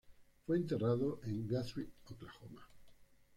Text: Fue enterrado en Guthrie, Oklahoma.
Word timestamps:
Fue 0.47 0.57
enterrado 0.57 1.19
en 1.25 1.47
Guthrie, 1.47 1.87
Oklahoma. 2.05 2.65